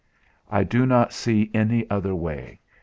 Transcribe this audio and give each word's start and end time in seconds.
I 0.49 0.63
do 0.63 0.87
not 0.87 1.13
see 1.13 1.51
any 1.53 1.87
other 1.91 2.15
way. 2.15 2.59